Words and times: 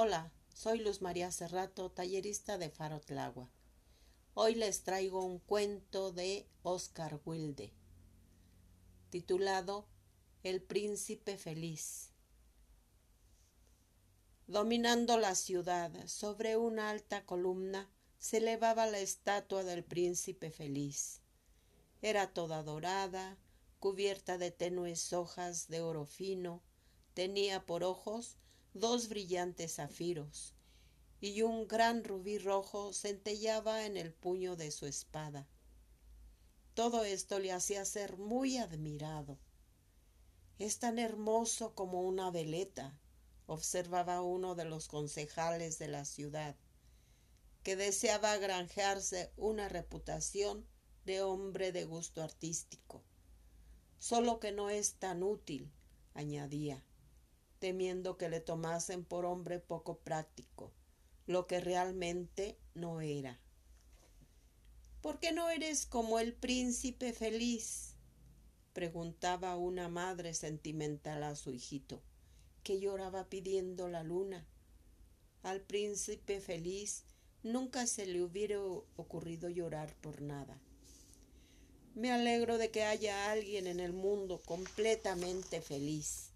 Hola, 0.00 0.30
soy 0.54 0.78
Luz 0.78 1.02
María 1.02 1.32
Cerrato, 1.32 1.90
tallerista 1.90 2.56
de 2.56 2.70
Faro 2.70 3.00
Tlagua. 3.00 3.50
Hoy 4.32 4.54
les 4.54 4.84
traigo 4.84 5.24
un 5.24 5.40
cuento 5.40 6.12
de 6.12 6.46
Oscar 6.62 7.20
Wilde, 7.24 7.72
titulado 9.10 9.88
El 10.44 10.62
príncipe 10.62 11.36
feliz. 11.36 12.12
Dominando 14.46 15.18
la 15.18 15.34
ciudad, 15.34 15.90
sobre 16.06 16.56
una 16.56 16.90
alta 16.90 17.26
columna, 17.26 17.90
se 18.20 18.36
elevaba 18.36 18.86
la 18.86 19.00
estatua 19.00 19.64
del 19.64 19.82
príncipe 19.82 20.52
feliz. 20.52 21.22
Era 22.02 22.32
toda 22.32 22.62
dorada, 22.62 23.36
cubierta 23.80 24.38
de 24.38 24.52
tenues 24.52 25.12
hojas 25.12 25.66
de 25.66 25.80
oro 25.80 26.04
fino, 26.06 26.62
tenía 27.14 27.66
por 27.66 27.82
ojos 27.82 28.38
dos 28.78 29.08
brillantes 29.08 29.74
zafiros, 29.74 30.54
y 31.20 31.42
un 31.42 31.66
gran 31.66 32.04
rubí 32.04 32.38
rojo 32.38 32.92
centellaba 32.92 33.84
en 33.86 33.96
el 33.96 34.12
puño 34.12 34.56
de 34.56 34.70
su 34.70 34.86
espada. 34.86 35.48
Todo 36.74 37.04
esto 37.04 37.38
le 37.40 37.52
hacía 37.52 37.84
ser 37.84 38.18
muy 38.18 38.58
admirado. 38.58 39.38
Es 40.58 40.78
tan 40.78 40.98
hermoso 40.98 41.74
como 41.74 42.02
una 42.02 42.30
veleta, 42.30 42.98
observaba 43.46 44.22
uno 44.22 44.54
de 44.54 44.64
los 44.64 44.88
concejales 44.88 45.78
de 45.78 45.88
la 45.88 46.04
ciudad, 46.04 46.56
que 47.62 47.76
deseaba 47.76 48.36
granjearse 48.36 49.32
una 49.36 49.68
reputación 49.68 50.66
de 51.04 51.22
hombre 51.22 51.72
de 51.72 51.84
gusto 51.84 52.22
artístico. 52.22 53.02
Solo 53.98 54.38
que 54.38 54.52
no 54.52 54.70
es 54.70 54.94
tan 54.94 55.22
útil, 55.22 55.72
añadía, 56.14 56.84
temiendo 57.58 58.16
que 58.16 58.28
le 58.28 58.40
tomasen 58.40 59.04
por 59.04 59.24
hombre 59.24 59.58
poco 59.58 59.98
práctico 59.98 60.72
lo 61.28 61.46
que 61.46 61.60
realmente 61.60 62.58
no 62.74 63.02
era. 63.02 63.38
¿Por 65.02 65.20
qué 65.20 65.30
no 65.30 65.50
eres 65.50 65.84
como 65.84 66.18
el 66.18 66.32
príncipe 66.32 67.12
feliz? 67.12 67.94
preguntaba 68.72 69.56
una 69.56 69.88
madre 69.88 70.32
sentimental 70.32 71.22
a 71.22 71.34
su 71.34 71.52
hijito, 71.52 72.00
que 72.62 72.80
lloraba 72.80 73.28
pidiendo 73.28 73.88
la 73.88 74.02
luna. 74.02 74.46
Al 75.42 75.60
príncipe 75.60 76.40
feliz 76.40 77.04
nunca 77.42 77.86
se 77.86 78.06
le 78.06 78.22
hubiera 78.22 78.60
ocurrido 78.62 79.48
llorar 79.48 79.94
por 80.00 80.22
nada. 80.22 80.58
Me 81.94 82.10
alegro 82.12 82.56
de 82.56 82.70
que 82.70 82.84
haya 82.84 83.30
alguien 83.30 83.66
en 83.66 83.80
el 83.80 83.92
mundo 83.92 84.40
completamente 84.46 85.60
feliz, 85.60 86.30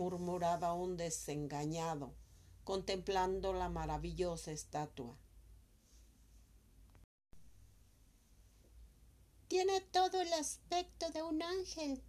murmuraba 0.00 0.72
un 0.72 0.96
desengañado 0.96 2.14
contemplando 2.64 3.52
la 3.52 3.68
maravillosa 3.68 4.50
estatua. 4.50 5.14
Tiene 9.46 9.82
todo 9.82 10.22
el 10.22 10.32
aspecto 10.32 11.10
de 11.10 11.22
un 11.22 11.42
ángel, 11.42 12.02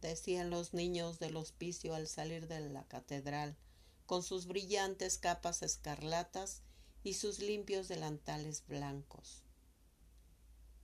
decían 0.00 0.48
los 0.48 0.74
niños 0.74 1.18
del 1.18 1.36
hospicio 1.36 1.96
al 1.96 2.06
salir 2.06 2.46
de 2.46 2.60
la 2.60 2.86
catedral, 2.86 3.56
con 4.06 4.22
sus 4.22 4.46
brillantes 4.46 5.18
capas 5.18 5.62
escarlatas 5.62 6.62
y 7.02 7.14
sus 7.14 7.40
limpios 7.40 7.88
delantales 7.88 8.64
blancos. 8.68 9.42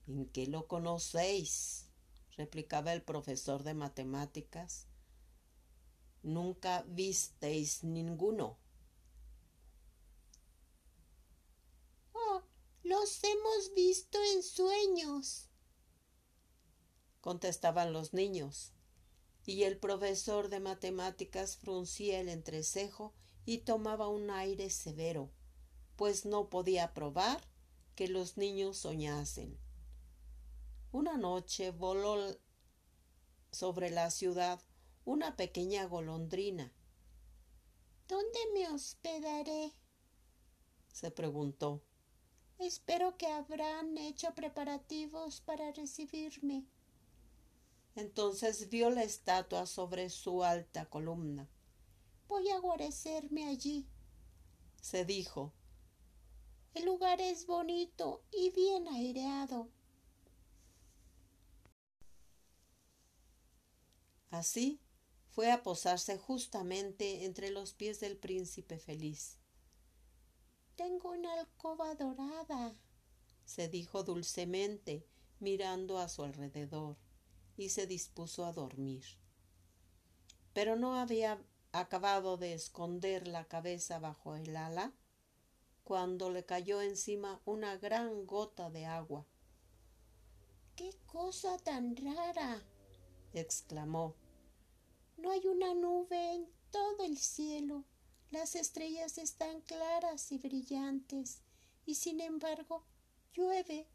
¿En 0.09 0.27
qué 0.27 0.48
lo 0.48 0.67
conocéis? 0.67 1.87
replicaba 2.37 2.93
el 2.93 3.03
profesor 3.03 3.63
de 3.63 3.75
matemáticas. 3.75 4.89
Nunca 6.25 6.84
visteis 6.89 7.84
ninguno. 7.84 8.58
Los 12.83 13.25
hemos 13.25 13.75
visto 13.75 14.19
en 14.34 14.42
sueños, 14.42 15.48
contestaban 17.23 17.95
los 17.95 18.13
niños, 18.13 18.73
y 19.46 19.63
el 19.63 19.79
profesor 19.79 20.51
de 20.51 20.61
matemáticas 20.61 21.57
fruncía 21.57 22.20
el 22.20 22.29
entrecejo 22.29 23.14
y 23.46 23.58
tomaba 23.58 24.08
un 24.08 24.30
aire 24.30 24.68
severo, 24.68 25.30
pues 25.96 26.27
no 26.27 26.51
podía 26.51 26.92
probar 26.92 27.40
que 27.95 28.07
los 28.07 28.36
niños 28.36 28.77
soñasen. 28.77 29.58
Una 30.92 31.17
noche 31.17 31.70
voló 31.70 32.36
sobre 33.51 33.90
la 33.90 34.11
ciudad 34.11 34.61
una 35.05 35.37
pequeña 35.37 35.85
golondrina. 35.87 36.73
¿Dónde 38.09 38.39
me 38.53 38.69
hospedaré? 38.69 39.73
se 40.92 41.11
preguntó. 41.11 41.83
Espero 42.59 43.17
que 43.17 43.27
habrán 43.27 43.98
hecho 43.98 44.33
preparativos 44.35 45.41
para 45.41 45.73
recibirme. 45.73 46.64
Entonces 47.97 48.69
vio 48.69 48.91
la 48.91 49.03
estatua 49.03 49.67
sobre 49.67 50.09
su 50.09 50.45
alta 50.45 50.87
columna. 50.87 51.48
Voy 52.29 52.48
a 52.51 52.59
guarecerme 52.59 53.45
allí, 53.45 53.89
se 54.81 55.05
dijo. 55.05 55.53
El 56.75 56.87
lugar 56.87 57.20
es 57.20 57.47
bonito 57.47 58.23
y 58.33 58.51
bien 58.51 58.89
aireado. 58.89 59.69
Así 64.31 64.83
fue 65.34 65.50
a 65.50 65.64
posarse 65.64 66.17
justamente 66.17 67.24
entre 67.24 67.50
los 67.50 67.74
pies 67.74 67.98
del 67.98 68.17
príncipe 68.17 68.78
feliz. 68.78 69.40
Tengo 70.77 71.11
una 71.11 71.34
alcoba 71.34 71.96
dorada, 71.96 72.77
se 73.45 73.68
dijo 73.68 74.05
dulcemente, 74.05 75.05
mirando 75.40 75.98
a 75.98 76.08
su 76.08 76.22
alrededor, 76.22 76.96
y 77.56 77.70
se 77.70 77.89
dispuso 77.89 78.45
a 78.46 78.52
dormir. 78.52 79.05
Pero 80.52 80.77
no 80.77 80.95
había 81.00 81.45
acabado 81.72 82.36
de 82.36 82.55
esconder 82.55 83.27
la 83.27 83.48
cabeza 83.48 83.98
bajo 83.98 84.36
el 84.36 84.55
ala 84.56 84.92
cuando 85.83 86.30
le 86.30 86.46
cayó 86.46 86.80
encima 86.80 87.42
una 87.45 87.77
gran 87.77 88.24
gota 88.24 88.70
de 88.70 88.86
agua. 88.86 89.27
¡Qué 90.77 90.96
cosa 91.06 91.58
tan 91.58 91.96
rara! 91.96 92.62
exclamó. 93.33 94.14
No 95.17 95.30
hay 95.30 95.47
una 95.47 95.75
nube 95.75 96.35
en 96.35 96.48
todo 96.70 97.05
el 97.05 97.19
cielo. 97.19 97.85
Las 98.30 98.55
estrellas 98.55 99.19
están 99.19 99.61
claras 99.61 100.33
y 100.33 100.39
brillantes, 100.39 101.42
y 101.86 101.95
sin 101.95 102.20
embargo 102.20 102.85
llueve. 103.33 103.89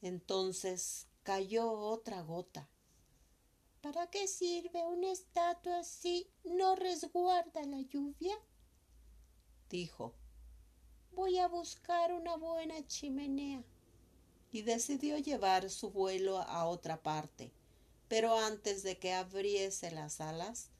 Entonces 0.00 1.06
cayó 1.22 1.70
otra 1.70 2.22
gota. 2.22 2.68
¿Para 3.80 4.10
qué 4.10 4.26
sirve 4.26 4.84
una 4.84 5.12
estatua 5.12 5.84
si 5.84 6.28
no 6.44 6.74
resguarda 6.74 7.62
la 7.64 7.80
lluvia? 7.80 8.34
dijo. 9.68 10.14
Voy 11.12 11.38
a 11.38 11.48
buscar 11.48 12.12
una 12.12 12.36
buena 12.36 12.86
chimenea. 12.86 13.64
Y 14.50 14.62
decidió 14.62 15.18
llevar 15.18 15.68
su 15.68 15.90
vuelo 15.90 16.38
a 16.38 16.66
otra 16.66 17.02
parte, 17.02 17.52
pero 18.08 18.36
antes 18.38 18.82
de 18.82 18.98
que 18.98 19.12
abriese 19.12 19.90
las 19.90 20.20
alas, 20.20 20.70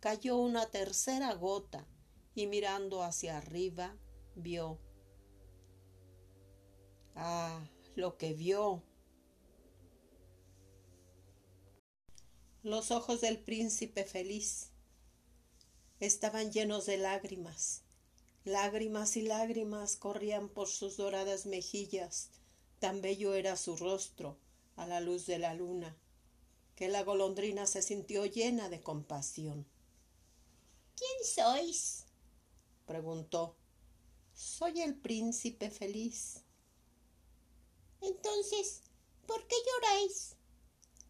cayó 0.00 0.36
una 0.36 0.70
tercera 0.70 1.32
gota 1.34 1.86
y 2.34 2.46
mirando 2.46 3.02
hacia 3.02 3.38
arriba 3.38 3.96
vio. 4.34 4.78
Ah, 7.14 7.66
lo 7.96 8.16
que 8.18 8.34
vio. 8.34 8.82
Los 12.62 12.90
ojos 12.90 13.20
del 13.20 13.38
príncipe 13.38 14.04
feliz 14.04 14.70
estaban 16.00 16.50
llenos 16.50 16.86
de 16.86 16.96
lágrimas. 16.96 17.82
Lágrimas 18.44 19.16
y 19.16 19.22
lágrimas 19.22 19.96
corrían 19.96 20.48
por 20.48 20.68
sus 20.68 20.96
doradas 20.96 21.46
mejillas. 21.46 22.30
Tan 22.78 23.00
bello 23.00 23.34
era 23.34 23.56
su 23.56 23.76
rostro 23.76 24.38
a 24.76 24.86
la 24.86 25.00
luz 25.00 25.26
de 25.26 25.38
la 25.38 25.54
luna, 25.54 25.96
que 26.76 26.88
la 26.88 27.02
golondrina 27.02 27.66
se 27.66 27.82
sintió 27.82 28.26
llena 28.26 28.68
de 28.68 28.82
compasión. 28.82 29.66
¿Quién 30.96 31.24
sois? 31.24 32.06
preguntó. 32.86 33.56
Soy 34.34 34.80
el 34.80 34.96
príncipe 34.96 35.70
feliz. 35.70 36.42
Entonces, 38.00 38.82
¿por 39.26 39.46
qué 39.46 39.56
lloráis? 39.66 40.36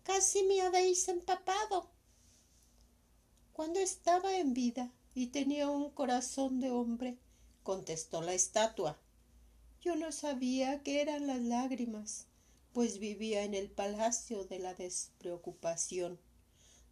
Casi 0.02 0.42
me 0.44 0.60
habéis 0.60 1.08
empapado. 1.08 1.90
Cuando 3.52 3.80
estaba 3.80 4.36
en 4.36 4.52
vida 4.52 4.92
y 5.14 5.28
tenía 5.28 5.70
un 5.70 5.90
corazón 5.90 6.60
de 6.60 6.70
hombre, 6.70 7.18
contestó 7.62 8.20
la 8.20 8.34
estatua. 8.34 8.98
Yo 9.80 9.96
no 9.96 10.12
sabía 10.12 10.82
qué 10.82 11.00
eran 11.00 11.26
las 11.26 11.40
lágrimas, 11.40 12.26
pues 12.74 12.98
vivía 12.98 13.44
en 13.44 13.54
el 13.54 13.70
palacio 13.70 14.44
de 14.44 14.58
la 14.58 14.74
despreocupación 14.74 16.18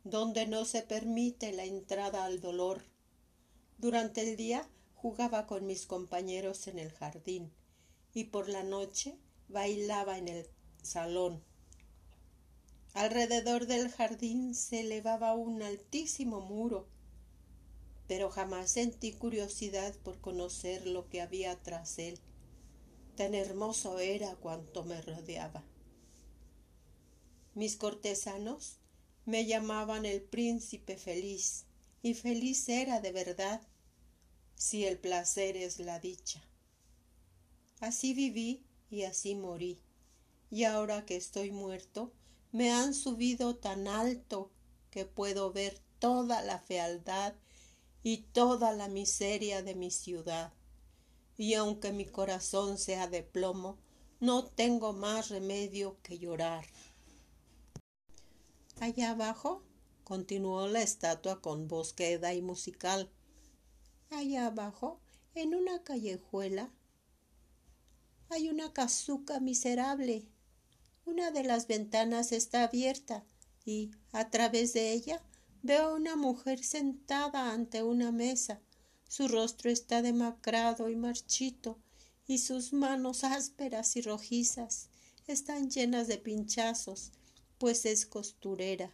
donde 0.04 0.46
no 0.46 0.64
se 0.64 0.82
permite 0.82 1.52
la 1.52 1.64
entrada 1.64 2.24
al 2.24 2.40
dolor, 2.40 2.82
Durante 3.82 4.20
el 4.20 4.36
día 4.36 4.68
jugaba 4.94 5.48
con 5.48 5.66
mis 5.66 5.86
compañeros 5.86 6.68
en 6.68 6.78
el 6.78 6.92
jardín 6.92 7.52
y 8.14 8.24
por 8.26 8.48
la 8.48 8.62
noche 8.62 9.18
bailaba 9.48 10.18
en 10.18 10.28
el 10.28 10.46
salón. 10.84 11.42
Alrededor 12.94 13.66
del 13.66 13.90
jardín 13.90 14.54
se 14.54 14.82
elevaba 14.82 15.34
un 15.34 15.62
altísimo 15.62 16.40
muro, 16.40 16.86
pero 18.06 18.30
jamás 18.30 18.70
sentí 18.70 19.10
curiosidad 19.10 19.96
por 20.04 20.20
conocer 20.20 20.86
lo 20.86 21.08
que 21.08 21.20
había 21.20 21.60
tras 21.60 21.98
él. 21.98 22.20
Tan 23.16 23.34
hermoso 23.34 23.98
era 23.98 24.36
cuanto 24.36 24.84
me 24.84 25.02
rodeaba. 25.02 25.64
Mis 27.54 27.76
cortesanos 27.76 28.78
me 29.26 29.44
llamaban 29.46 30.06
el 30.06 30.22
príncipe 30.22 30.96
feliz, 30.96 31.66
y 32.02 32.14
feliz 32.14 32.68
era 32.68 33.00
de 33.00 33.12
verdad, 33.12 33.60
si 34.54 34.84
el 34.84 34.98
placer 34.98 35.56
es 35.56 35.78
la 35.78 36.00
dicha. 36.00 36.42
Así 37.80 38.14
viví 38.14 38.64
y 38.90 39.02
así 39.02 39.34
morí, 39.34 39.78
y 40.50 40.64
ahora 40.64 41.04
que 41.04 41.16
estoy 41.16 41.50
muerto, 41.50 42.12
me 42.52 42.70
han 42.70 42.94
subido 42.94 43.56
tan 43.56 43.86
alto 43.86 44.50
que 44.90 45.04
puedo 45.04 45.52
ver 45.52 45.78
toda 45.98 46.42
la 46.42 46.58
fealdad 46.58 47.34
y 48.02 48.18
toda 48.32 48.72
la 48.72 48.88
miseria 48.88 49.62
de 49.62 49.74
mi 49.74 49.90
ciudad. 49.90 50.52
Y 51.36 51.54
aunque 51.54 51.92
mi 51.92 52.04
corazón 52.04 52.78
sea 52.78 53.08
de 53.08 53.22
plomo, 53.22 53.78
no 54.20 54.44
tengo 54.44 54.92
más 54.92 55.30
remedio 55.30 55.96
que 56.02 56.18
llorar. 56.18 56.66
Allá 58.82 59.12
abajo, 59.12 59.62
continuó 60.02 60.66
la 60.66 60.82
estatua 60.82 61.40
con 61.40 61.68
voz 61.68 61.92
queda 61.92 62.34
y 62.34 62.42
musical. 62.42 63.12
Allá 64.10 64.46
abajo, 64.46 64.98
en 65.36 65.54
una 65.54 65.84
callejuela, 65.84 66.68
hay 68.28 68.48
una 68.48 68.72
casuca 68.72 69.38
miserable. 69.38 70.26
Una 71.04 71.30
de 71.30 71.44
las 71.44 71.68
ventanas 71.68 72.32
está 72.32 72.64
abierta 72.64 73.24
y, 73.64 73.92
a 74.10 74.30
través 74.30 74.72
de 74.72 74.92
ella, 74.92 75.22
veo 75.62 75.90
a 75.90 75.94
una 75.94 76.16
mujer 76.16 76.64
sentada 76.64 77.52
ante 77.52 77.84
una 77.84 78.10
mesa. 78.10 78.60
Su 79.06 79.28
rostro 79.28 79.70
está 79.70 80.02
demacrado 80.02 80.88
y 80.88 80.96
marchito, 80.96 81.78
y 82.26 82.38
sus 82.38 82.72
manos 82.72 83.22
ásperas 83.22 83.94
y 83.94 84.02
rojizas 84.02 84.88
están 85.28 85.70
llenas 85.70 86.08
de 86.08 86.18
pinchazos 86.18 87.12
pues 87.62 87.86
es 87.86 88.06
costurera. 88.06 88.92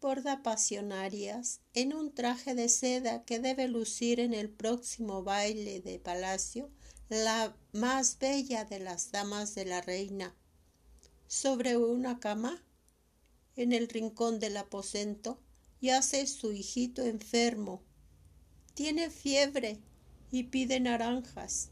Borda 0.00 0.42
pasionarias 0.42 1.60
en 1.74 1.94
un 1.94 2.12
traje 2.12 2.56
de 2.56 2.68
seda 2.68 3.24
que 3.24 3.38
debe 3.38 3.68
lucir 3.68 4.18
en 4.18 4.34
el 4.34 4.50
próximo 4.50 5.22
baile 5.22 5.80
de 5.80 6.00
palacio 6.00 6.72
la 7.08 7.56
más 7.70 8.18
bella 8.18 8.64
de 8.64 8.80
las 8.80 9.12
damas 9.12 9.54
de 9.54 9.64
la 9.64 9.80
reina. 9.80 10.34
Sobre 11.28 11.76
una 11.76 12.18
cama, 12.18 12.66
en 13.54 13.70
el 13.70 13.88
rincón 13.88 14.40
del 14.40 14.56
aposento, 14.56 15.38
yace 15.80 16.26
su 16.26 16.50
hijito 16.50 17.02
enfermo. 17.02 17.84
Tiene 18.74 19.08
fiebre 19.08 19.78
y 20.32 20.42
pide 20.42 20.80
naranjas. 20.80 21.68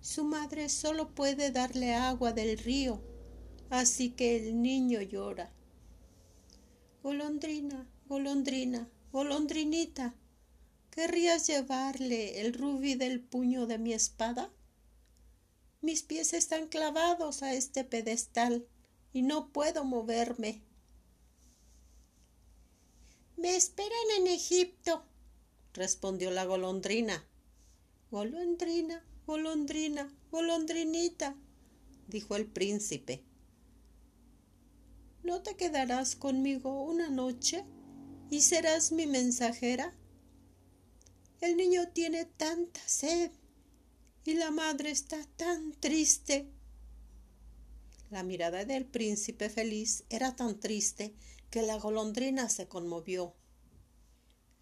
Su 0.00 0.22
madre 0.22 0.68
solo 0.68 1.16
puede 1.16 1.50
darle 1.50 1.94
agua 1.94 2.32
del 2.32 2.56
río 2.58 3.02
así 3.70 4.10
que 4.10 4.36
el 4.36 4.62
niño 4.62 5.00
llora. 5.02 5.50
Golondrina, 7.02 7.86
golondrina, 8.06 8.88
golondrinita, 9.12 10.14
¿querrías 10.90 11.46
llevarle 11.46 12.40
el 12.40 12.54
rubí 12.54 12.94
del 12.94 13.20
puño 13.20 13.66
de 13.66 13.78
mi 13.78 13.92
espada? 13.92 14.50
Mis 15.80 16.02
pies 16.02 16.32
están 16.32 16.68
clavados 16.68 17.42
a 17.42 17.52
este 17.52 17.84
pedestal 17.84 18.66
y 19.12 19.22
no 19.22 19.48
puedo 19.52 19.84
moverme. 19.84 20.62
Me 23.36 23.54
esperan 23.56 24.10
en 24.18 24.28
Egipto, 24.28 25.04
respondió 25.74 26.30
la 26.30 26.44
golondrina. 26.44 27.26
Golondrina, 28.10 29.04
golondrina, 29.26 30.10
golondrinita, 30.30 31.36
dijo 32.08 32.36
el 32.36 32.46
príncipe. 32.46 33.22
¿No 35.24 35.40
te 35.42 35.56
quedarás 35.56 36.16
conmigo 36.16 36.82
una 36.82 37.08
noche 37.08 37.64
y 38.30 38.42
serás 38.42 38.92
mi 38.92 39.06
mensajera? 39.06 39.96
El 41.40 41.56
niño 41.56 41.88
tiene 41.94 42.26
tanta 42.26 42.86
sed 42.86 43.30
y 44.26 44.34
la 44.34 44.50
madre 44.50 44.90
está 44.90 45.16
tan 45.36 45.72
triste. 45.80 46.46
La 48.10 48.22
mirada 48.22 48.66
del 48.66 48.84
príncipe 48.84 49.48
feliz 49.48 50.04
era 50.10 50.36
tan 50.36 50.60
triste 50.60 51.14
que 51.50 51.62
la 51.62 51.78
golondrina 51.78 52.50
se 52.50 52.68
conmovió. 52.68 53.34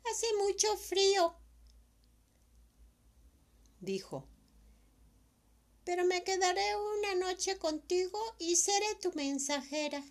Hace 0.08 0.26
mucho 0.44 0.76
frío, 0.76 1.34
dijo. 3.80 4.28
Pero 5.84 6.04
me 6.04 6.22
quedaré 6.22 6.76
una 6.76 7.16
noche 7.16 7.58
contigo 7.58 8.20
y 8.38 8.54
seré 8.54 8.94
tu 9.00 9.12
mensajera. 9.14 10.04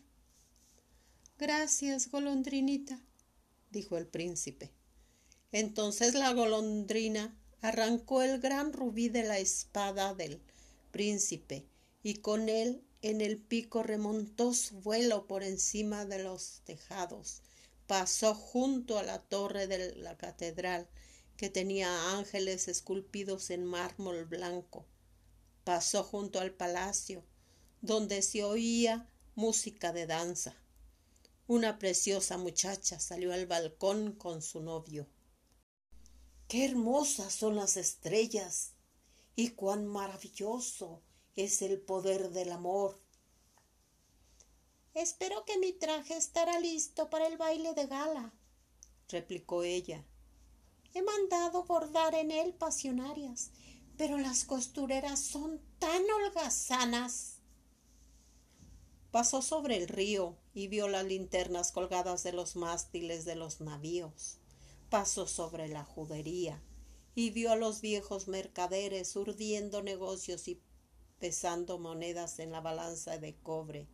Gracias, 1.41 2.11
golondrinita, 2.11 3.01
dijo 3.71 3.97
el 3.97 4.05
príncipe. 4.05 4.69
Entonces 5.51 6.13
la 6.13 6.31
golondrina 6.33 7.35
arrancó 7.61 8.21
el 8.21 8.39
gran 8.39 8.71
rubí 8.71 9.09
de 9.09 9.23
la 9.23 9.39
espada 9.39 10.13
del 10.13 10.39
príncipe 10.91 11.65
y 12.03 12.17
con 12.17 12.47
él 12.47 12.83
en 13.01 13.21
el 13.21 13.39
pico 13.39 13.81
remontó 13.81 14.53
su 14.53 14.81
vuelo 14.81 15.25
por 15.25 15.41
encima 15.41 16.05
de 16.05 16.21
los 16.21 16.61
tejados, 16.63 17.41
pasó 17.87 18.35
junto 18.35 18.99
a 18.99 19.03
la 19.03 19.17
torre 19.17 19.65
de 19.65 19.95
la 19.95 20.15
catedral 20.19 20.87
que 21.37 21.49
tenía 21.49 22.11
ángeles 22.11 22.67
esculpidos 22.67 23.49
en 23.49 23.65
mármol 23.65 24.25
blanco, 24.25 24.85
pasó 25.63 26.03
junto 26.03 26.39
al 26.39 26.53
palacio 26.53 27.25
donde 27.81 28.21
se 28.21 28.43
oía 28.43 29.09
música 29.33 29.91
de 29.91 30.05
danza 30.05 30.60
una 31.47 31.79
preciosa 31.79 32.37
muchacha 32.37 32.99
salió 32.99 33.33
al 33.33 33.45
balcón 33.45 34.13
con 34.13 34.41
su 34.41 34.61
novio. 34.61 35.07
Qué 36.47 36.65
hermosas 36.65 37.33
son 37.33 37.55
las 37.55 37.77
estrellas 37.77 38.73
y 39.35 39.51
cuán 39.51 39.85
maravilloso 39.85 41.01
es 41.35 41.61
el 41.61 41.79
poder 41.79 42.31
del 42.31 42.51
amor. 42.51 43.01
Espero 44.93 45.45
que 45.45 45.57
mi 45.57 45.73
traje 45.73 46.17
estará 46.17 46.59
listo 46.59 47.09
para 47.09 47.27
el 47.27 47.37
baile 47.37 47.73
de 47.73 47.87
gala, 47.87 48.33
replicó 49.07 49.63
ella. 49.63 50.05
He 50.93 51.01
mandado 51.01 51.63
bordar 51.63 52.15
en 52.15 52.31
él 52.31 52.53
pasionarias, 52.53 53.51
pero 53.97 54.17
las 54.17 54.43
costureras 54.43 55.21
son 55.21 55.61
tan 55.79 56.03
holgazanas 56.09 57.41
pasó 59.11 59.41
sobre 59.41 59.77
el 59.77 59.87
río 59.87 60.37
y 60.53 60.67
vio 60.67 60.87
las 60.87 61.05
linternas 61.05 61.71
colgadas 61.71 62.23
de 62.23 62.33
los 62.33 62.55
mástiles 62.55 63.25
de 63.25 63.35
los 63.35 63.61
navíos. 63.61 64.39
Pasó 64.89 65.27
sobre 65.27 65.67
la 65.67 65.85
judería 65.85 66.61
y 67.15 67.29
vio 67.29 67.51
a 67.51 67.55
los 67.55 67.81
viejos 67.81 68.27
mercaderes 68.27 69.15
urdiendo 69.15 69.81
negocios 69.81 70.47
y 70.47 70.61
pesando 71.19 71.77
monedas 71.77 72.39
en 72.39 72.51
la 72.51 72.61
balanza 72.61 73.17
de 73.17 73.35
cobre. 73.35 73.87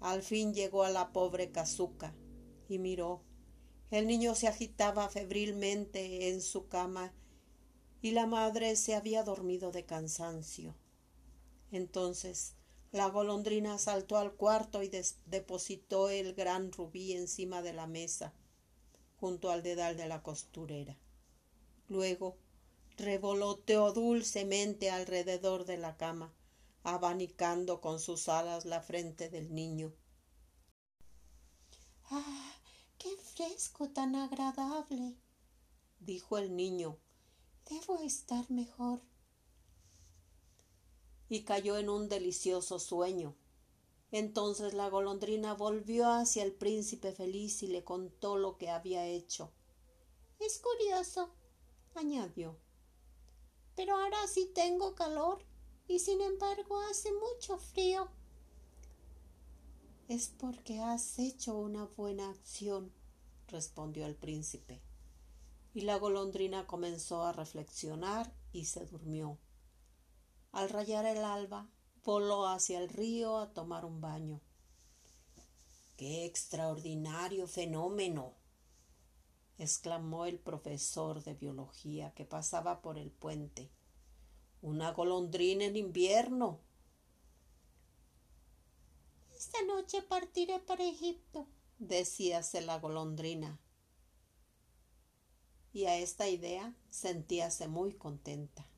Al 0.00 0.22
fin 0.22 0.54
llegó 0.54 0.84
a 0.84 0.90
la 0.90 1.12
pobre 1.12 1.50
casuca 1.50 2.14
y 2.68 2.78
miró. 2.78 3.22
El 3.90 4.06
niño 4.06 4.34
se 4.34 4.48
agitaba 4.48 5.08
febrilmente 5.08 6.28
en 6.28 6.40
su 6.40 6.68
cama 6.68 7.12
y 8.00 8.12
la 8.12 8.26
madre 8.26 8.76
se 8.76 8.94
había 8.94 9.22
dormido 9.22 9.72
de 9.72 9.84
cansancio. 9.84 10.74
Entonces 11.70 12.54
la 12.90 13.08
golondrina 13.08 13.78
saltó 13.78 14.16
al 14.16 14.32
cuarto 14.32 14.82
y 14.82 14.90
depositó 15.26 16.08
el 16.08 16.34
gran 16.34 16.72
rubí 16.72 17.12
encima 17.12 17.60
de 17.60 17.72
la 17.72 17.86
mesa, 17.86 18.32
junto 19.16 19.50
al 19.50 19.62
dedal 19.62 19.96
de 19.96 20.08
la 20.08 20.22
costurera. 20.22 20.96
Luego 21.88 22.36
revoloteó 22.96 23.92
dulcemente 23.92 24.90
alrededor 24.90 25.64
de 25.64 25.76
la 25.76 25.96
cama, 25.96 26.34
abanicando 26.82 27.80
con 27.80 28.00
sus 28.00 28.28
alas 28.28 28.64
la 28.64 28.80
frente 28.80 29.28
del 29.28 29.54
niño. 29.54 29.92
¡Ah! 32.10 32.54
¡Qué 32.96 33.16
fresco 33.16 33.90
tan 33.90 34.16
agradable! 34.16 35.16
dijo 36.00 36.38
el 36.38 36.56
niño. 36.56 36.98
Debo 37.68 38.00
estar 38.00 38.50
mejor 38.50 39.02
y 41.28 41.42
cayó 41.42 41.76
en 41.78 41.88
un 41.88 42.08
delicioso 42.08 42.78
sueño. 42.78 43.34
Entonces 44.10 44.72
la 44.72 44.88
golondrina 44.88 45.54
volvió 45.54 46.10
hacia 46.10 46.42
el 46.42 46.52
príncipe 46.52 47.12
feliz 47.12 47.62
y 47.62 47.66
le 47.66 47.84
contó 47.84 48.36
lo 48.36 48.56
que 48.56 48.70
había 48.70 49.06
hecho. 49.06 49.52
Es 50.40 50.58
curioso, 50.58 51.30
añadió. 51.94 52.56
Pero 53.76 53.96
ahora 53.96 54.26
sí 54.26 54.50
tengo 54.54 54.94
calor 54.94 55.44
y 55.86 55.98
sin 55.98 56.20
embargo 56.20 56.80
hace 56.90 57.10
mucho 57.12 57.58
frío. 57.58 58.08
Es 60.08 60.28
porque 60.28 60.80
has 60.80 61.18
hecho 61.18 61.54
una 61.54 61.84
buena 61.84 62.30
acción, 62.30 62.90
respondió 63.46 64.06
el 64.06 64.16
príncipe. 64.16 64.80
Y 65.74 65.82
la 65.82 65.96
golondrina 65.96 66.66
comenzó 66.66 67.22
a 67.24 67.32
reflexionar 67.32 68.32
y 68.52 68.64
se 68.64 68.86
durmió. 68.86 69.38
Al 70.58 70.70
rayar 70.70 71.06
el 71.06 71.22
alba, 71.22 71.70
voló 72.02 72.48
hacia 72.48 72.80
el 72.80 72.88
río 72.88 73.38
a 73.38 73.52
tomar 73.52 73.84
un 73.84 74.00
baño. 74.00 74.40
¡Qué 75.96 76.24
extraordinario 76.24 77.46
fenómeno! 77.46 78.34
exclamó 79.56 80.26
el 80.26 80.40
profesor 80.40 81.22
de 81.22 81.34
biología 81.34 82.12
que 82.14 82.24
pasaba 82.24 82.82
por 82.82 82.98
el 82.98 83.12
puente. 83.12 83.70
Una 84.60 84.90
golondrina 84.90 85.64
en 85.64 85.76
invierno. 85.76 86.58
Esta 89.36 89.62
noche 89.62 90.02
partiré 90.02 90.58
para 90.58 90.82
Egipto, 90.82 91.46
decíase 91.78 92.62
la 92.62 92.80
golondrina. 92.80 93.60
Y 95.72 95.84
a 95.84 95.96
esta 95.98 96.26
idea 96.26 96.74
sentíase 96.90 97.68
muy 97.68 97.94
contenta. 97.94 98.68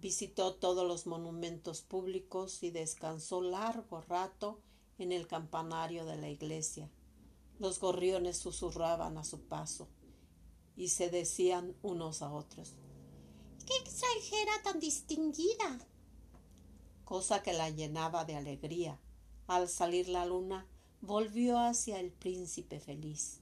Visitó 0.00 0.54
todos 0.54 0.86
los 0.86 1.06
monumentos 1.06 1.82
públicos 1.82 2.62
y 2.62 2.70
descansó 2.70 3.42
largo 3.42 4.00
rato 4.00 4.60
en 4.98 5.12
el 5.12 5.26
campanario 5.26 6.06
de 6.06 6.16
la 6.16 6.30
iglesia. 6.30 6.90
Los 7.58 7.80
gorriones 7.80 8.38
susurraban 8.38 9.18
a 9.18 9.24
su 9.24 9.40
paso 9.40 9.88
y 10.76 10.88
se 10.88 11.10
decían 11.10 11.76
unos 11.82 12.22
a 12.22 12.32
otros 12.32 12.74
¡Qué 13.66 13.76
extranjera 13.76 14.62
tan 14.64 14.80
distinguida! 14.80 15.78
Cosa 17.04 17.42
que 17.42 17.52
la 17.52 17.70
llenaba 17.70 18.24
de 18.24 18.36
alegría. 18.36 18.98
Al 19.46 19.68
salir 19.68 20.08
la 20.08 20.24
luna, 20.24 20.66
volvió 21.00 21.58
hacia 21.58 22.00
el 22.00 22.10
príncipe 22.10 22.80
feliz. 22.80 23.40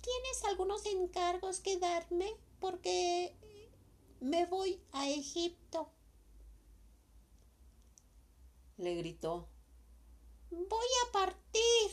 ¿Tienes 0.00 0.44
algunos 0.44 0.84
encargos 0.86 1.60
que 1.60 1.78
darme? 1.78 2.26
Porque 2.64 3.36
me 4.22 4.46
voy 4.46 4.80
a 4.92 5.06
Egipto. 5.10 5.90
Le 8.78 8.94
gritó. 8.94 9.50
Voy 10.50 10.88
a 11.06 11.12
partir. 11.12 11.90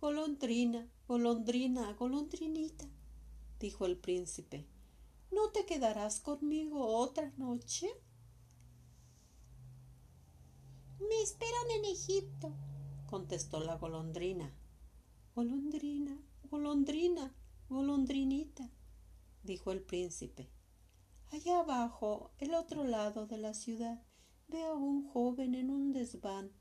Golondrina, 0.00 0.88
golondrina, 1.08 1.92
golondrinita, 1.94 2.86
dijo 3.58 3.84
el 3.84 3.98
príncipe, 3.98 4.68
¿no 5.32 5.50
te 5.50 5.66
quedarás 5.66 6.20
conmigo 6.20 6.86
otra 6.86 7.32
noche? 7.38 7.88
Me 11.00 11.22
esperan 11.22 11.72
en 11.72 11.86
Egipto, 11.86 12.52
contestó 13.10 13.58
la 13.58 13.74
golondrina. 13.78 14.54
Golondrina, 15.34 16.16
golondrina, 16.48 17.34
golondrinita, 17.68 18.70
dijo 19.42 19.72
el 19.72 19.82
príncipe. 19.82 20.48
Allá 21.32 21.60
abajo, 21.60 22.30
el 22.38 22.54
otro 22.54 22.84
lado 22.84 23.26
de 23.26 23.38
la 23.38 23.54
ciudad, 23.54 24.02
veo 24.48 24.72
a 24.72 24.76
un 24.76 25.08
joven 25.08 25.54
en 25.54 25.70
un 25.70 25.92
desván 25.92 26.52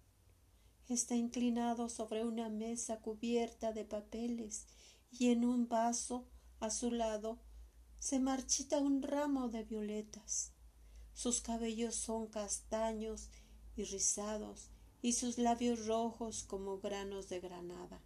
Está 0.87 1.15
inclinado 1.15 1.89
sobre 1.89 2.23
una 2.23 2.49
mesa 2.49 3.01
cubierta 3.01 3.73
de 3.73 3.85
papeles 3.85 4.67
y 5.09 5.31
en 5.31 5.43
un 5.43 5.67
vaso 5.67 6.27
a 6.59 6.69
su 6.69 6.91
lado 6.91 7.39
se 7.97 8.19
marchita 8.19 8.77
un 8.77 9.01
ramo 9.01 9.49
de 9.49 9.63
violetas. 9.63 10.53
Sus 11.13 11.41
cabellos 11.41 11.95
son 11.95 12.27
castaños 12.27 13.31
y 13.75 13.83
rizados 13.85 14.69
y 15.01 15.13
sus 15.13 15.39
labios 15.39 15.87
rojos 15.87 16.43
como 16.43 16.77
granos 16.77 17.29
de 17.29 17.39
granada 17.39 18.03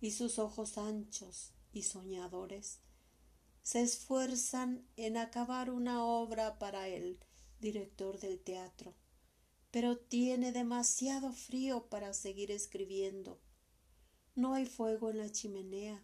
y 0.00 0.12
sus 0.12 0.38
ojos 0.38 0.78
anchos 0.78 1.52
y 1.72 1.82
soñadores 1.82 2.80
se 3.62 3.82
esfuerzan 3.82 4.86
en 4.96 5.16
acabar 5.16 5.70
una 5.70 6.04
obra 6.04 6.58
para 6.58 6.88
el 6.88 7.18
director 7.60 8.18
del 8.20 8.40
teatro 8.40 8.94
pero 9.76 9.98
tiene 9.98 10.52
demasiado 10.52 11.34
frío 11.34 11.90
para 11.90 12.14
seguir 12.14 12.50
escribiendo. 12.50 13.38
No 14.34 14.54
hay 14.54 14.64
fuego 14.64 15.10
en 15.10 15.18
la 15.18 15.30
chimenea 15.30 16.02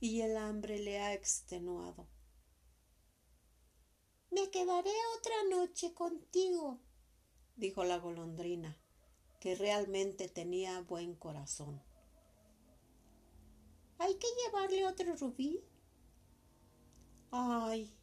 y 0.00 0.22
el 0.22 0.38
hambre 0.38 0.78
le 0.78 1.00
ha 1.00 1.12
extenuado. 1.12 2.08
Me 4.30 4.50
quedaré 4.50 4.92
otra 5.18 5.34
noche 5.50 5.92
contigo, 5.92 6.80
dijo 7.56 7.84
la 7.84 7.98
golondrina, 7.98 8.80
que 9.38 9.54
realmente 9.54 10.30
tenía 10.30 10.80
buen 10.80 11.14
corazón. 11.14 11.82
¿Hay 14.00 14.14
que 14.14 14.26
llevarle 14.42 14.86
otro 14.86 15.14
rubí? 15.14 15.62
Ay, 17.30 17.94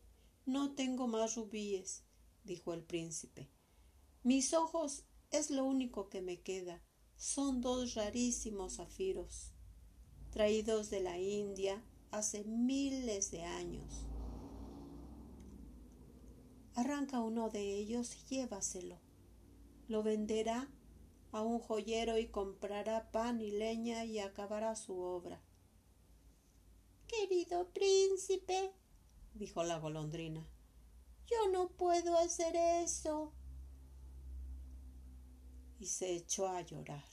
no 0.46 0.75
tengo 0.75 1.08
más 1.08 1.36
rubíes, 1.36 2.04
dijo 2.44 2.75
el 2.75 2.84
príncipe. 2.84 3.50
Mis 4.22 4.54
ojos 4.54 5.06
es 5.32 5.50
lo 5.50 5.66
único 5.66 6.08
que 6.08 6.22
me 6.22 6.39
queda. 6.44 6.84
Son 7.16 7.62
dos 7.62 7.96
rarísimos 7.96 8.75
zafiros, 8.75 9.54
traídos 10.30 10.92
de 10.92 11.00
la 11.00 11.18
India 11.18 11.84
hace 12.12 12.44
miles 12.44 13.32
de 13.32 13.46
años. 13.46 14.06
Arranca 16.75 17.22
uno 17.22 17.50
de 17.50 17.74
ellos 17.74 18.16
y 18.16 18.36
llévaselo. 18.36 19.00
Lo 19.88 20.04
venderá 20.04 20.70
a 21.32 21.42
un 21.42 21.58
joyero 21.58 22.20
y 22.20 22.27
comprará 22.27 23.12
pan 23.12 23.42
y 23.42 23.50
leña 23.50 24.06
y 24.06 24.20
acabará 24.20 24.75
su 24.75 25.00
obra. 25.00 25.42
Querido 27.08 27.70
príncipe, 27.70 28.72
dijo 29.34 29.64
la 29.64 29.80
golondrina, 29.80 30.46
yo 31.26 31.50
no 31.52 31.70
puedo 31.70 32.18
hacer 32.18 32.56
eso 32.56 33.34
y 35.80 35.86
se 35.88 36.16
echó 36.16 36.48
a 36.48 36.62
llorar. 36.62 37.06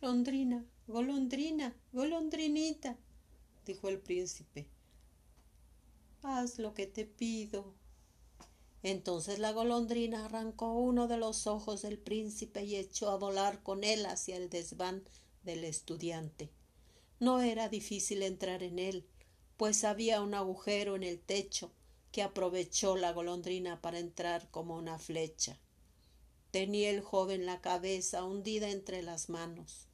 Golondrina, 0.00 0.64
golondrina, 0.86 1.74
golondrinita, 1.92 2.98
dijo 3.64 3.88
el 3.88 4.00
príncipe. 4.00 4.68
Haz 6.22 6.58
lo 6.58 6.74
que 6.74 6.86
te 6.86 7.06
pido. 7.06 7.74
Entonces 8.84 9.38
la 9.38 9.50
golondrina 9.50 10.26
arrancó 10.26 10.74
uno 10.74 11.08
de 11.08 11.16
los 11.16 11.46
ojos 11.46 11.80
del 11.80 11.98
príncipe 11.98 12.64
y 12.64 12.76
echó 12.76 13.08
a 13.08 13.16
volar 13.16 13.62
con 13.62 13.82
él 13.82 14.04
hacia 14.04 14.36
el 14.36 14.50
desván 14.50 15.08
del 15.42 15.64
estudiante. 15.64 16.52
No 17.18 17.40
era 17.40 17.70
difícil 17.70 18.22
entrar 18.22 18.62
en 18.62 18.78
él, 18.78 19.08
pues 19.56 19.84
había 19.84 20.20
un 20.20 20.34
agujero 20.34 20.96
en 20.96 21.02
el 21.02 21.18
techo 21.18 21.72
que 22.12 22.22
aprovechó 22.22 22.94
la 22.94 23.14
golondrina 23.14 23.80
para 23.80 23.98
entrar 23.98 24.50
como 24.50 24.76
una 24.76 24.98
flecha. 24.98 25.58
Tenía 26.50 26.90
el 26.90 27.00
joven 27.00 27.46
la 27.46 27.62
cabeza 27.62 28.22
hundida 28.22 28.68
entre 28.68 29.00
las 29.00 29.30
manos, 29.30 29.88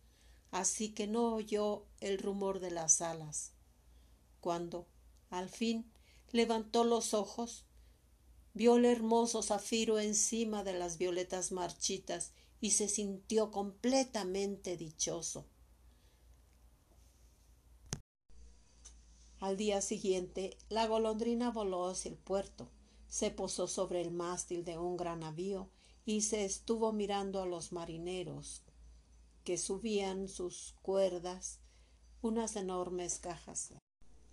así 0.51 0.89
que 0.95 1.07
no 1.07 1.33
oyó 1.37 1.87
el 2.01 2.19
rumor 2.19 2.59
de 2.59 2.73
las 2.73 3.01
alas. 3.03 3.53
Cuando, 4.41 4.89
al 5.31 5.49
fin, 5.49 5.93
levantó 6.33 6.83
los 6.83 7.15
ojos, 7.15 7.67
vio 8.55 8.77
el 8.77 8.85
hermoso 8.85 9.43
zafiro 9.43 9.99
encima 9.99 10.65
de 10.65 10.73
las 10.73 10.99
violetas 10.99 11.53
marchitas 11.53 12.33
y 12.61 12.71
se 12.71 12.89
sintió 12.89 13.51
completamente 13.51 14.77
dichoso. 14.77 15.47
Al 19.39 19.57
día 19.57 19.81
siguiente, 19.81 20.59
la 20.69 20.87
golondrina 20.87 21.51
voló 21.51 21.89
hacia 21.89 22.11
el 22.11 22.19
puerto, 22.19 22.69
se 23.09 23.31
posó 23.31 23.67
sobre 23.67 24.03
el 24.03 24.11
mástil 24.11 24.65
de 24.65 24.77
un 24.77 24.97
gran 24.97 25.21
navío 25.21 25.71
y 26.05 26.21
se 26.23 26.45
estuvo 26.45 26.93
mirando 26.93 27.41
a 27.41 27.47
los 27.47 27.73
marineros 27.73 28.63
que 29.45 29.57
subían 29.57 30.29
sus 30.29 30.75
cuerdas 30.83 31.61
unas 32.23 32.57
enormes 32.57 33.19
cajas. 33.19 33.73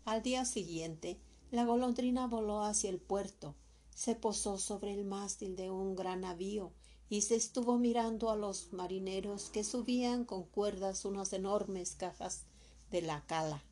Al 0.03 0.21
día 0.21 0.43
siguiente, 0.43 1.19
la 1.51 1.63
golondrina 1.63 2.27
voló 2.27 2.63
hacia 2.63 2.89
el 2.89 2.99
puerto, 2.99 3.55
se 3.97 4.13
posó 4.13 4.59
sobre 4.59 4.93
el 4.93 5.05
mástil 5.05 5.55
de 5.55 5.71
un 5.71 5.95
gran 5.95 6.21
navío 6.21 6.71
y 7.09 7.21
se 7.21 7.33
estuvo 7.35 7.79
mirando 7.79 8.29
a 8.29 8.35
los 8.35 8.71
marineros 8.71 9.49
que 9.49 9.63
subían 9.63 10.23
con 10.23 10.43
cuerdas 10.43 11.03
unas 11.03 11.33
enormes 11.33 11.95
cajas 11.95 12.43
de 12.91 13.01
la 13.01 13.25
cala. 13.25 13.63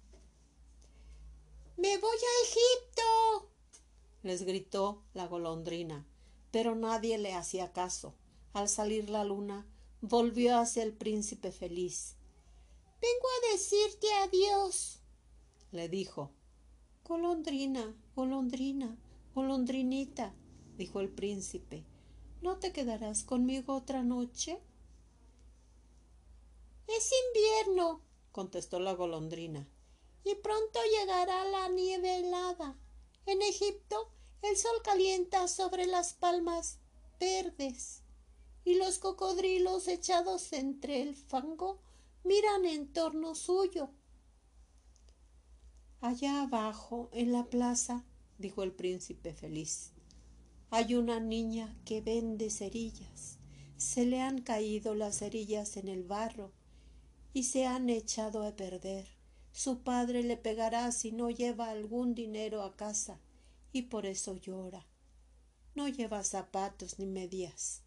Me 1.78 1.96
voy 2.00 2.18
a 2.18 2.44
Egipto. 2.44 3.50
les 4.24 4.42
gritó 4.42 5.04
la 5.14 5.28
golondrina, 5.28 6.08
pero 6.50 6.74
nadie 6.74 7.20
le 7.20 7.36
hacía 7.36 7.72
caso. 7.72 8.16
Al 8.54 8.68
salir 8.68 9.12
la 9.12 9.24
luna, 9.26 9.68
volvió 10.02 10.58
hacia 10.58 10.82
el 10.82 10.94
príncipe 10.94 11.52
feliz. 11.52 12.16
Vengo 13.00 13.28
a 13.28 13.52
decirte 13.54 14.08
adiós, 14.24 15.02
le 15.72 15.88
dijo. 15.88 16.32
Golondrina, 17.08 17.94
golondrina, 18.16 18.98
golondrinita, 19.36 20.34
dijo 20.78 21.02
el 21.02 21.10
príncipe, 21.10 21.86
¿no 22.42 22.58
te 22.58 22.72
quedarás 22.72 23.26
conmigo 23.26 23.76
otra 23.76 24.02
noche? 24.02 24.62
Es 26.88 27.12
invierno, 27.28 28.02
contestó 28.32 28.80
la 28.80 28.94
golondrina. 28.94 29.68
Y 30.24 30.36
pronto 30.36 30.80
llegará 31.00 31.44
la 31.50 31.68
nieve 31.68 32.20
helada. 32.20 32.78
En 33.26 33.42
Egipto 33.42 34.10
el 34.42 34.56
sol 34.56 34.82
calienta 34.84 35.50
sobre 35.50 35.86
las 35.86 36.14
palmas 36.14 36.80
verdes 37.20 38.04
y 38.64 38.76
los 38.76 39.00
cocodrilos 39.00 39.88
echados 39.90 40.54
entre 40.54 41.02
el 41.02 41.14
fango 41.14 41.82
miran 42.24 42.66
en 42.66 42.92
torno 42.94 43.36
suyo. 43.36 43.90
Allá 46.00 46.44
abajo, 46.44 47.10
en 47.12 47.32
la 47.32 47.46
plaza, 47.46 48.06
dijo 48.38 48.64
el 48.64 48.72
príncipe 48.72 49.34
feliz, 49.34 49.92
hay 50.72 50.96
una 50.96 51.20
niña 51.20 51.74
que 51.86 52.02
vende 52.02 52.50
cerillas. 52.50 53.38
Se 53.78 54.06
le 54.06 54.22
han 54.22 54.42
caído 54.42 54.96
las 54.96 55.20
cerillas 55.20 55.78
en 55.78 55.88
el 55.88 56.04
barro 56.04 56.52
y 57.34 57.44
se 57.44 57.66
han 57.66 57.90
echado 57.90 58.44
a 58.44 58.56
perder. 58.56 59.08
Su 59.52 59.84
padre 59.84 60.24
le 60.24 60.38
pegará 60.38 60.92
si 60.92 61.12
no 61.12 61.30
lleva 61.30 61.70
algún 61.70 62.14
dinero 62.14 62.64
a 62.64 62.76
casa 62.76 63.20
y 63.72 63.84
por 63.84 64.06
eso 64.06 64.36
llora. 64.36 64.86
No 65.76 65.88
lleva 65.88 66.24
zapatos 66.24 67.00
ni 67.00 67.06
medias. 67.06 67.84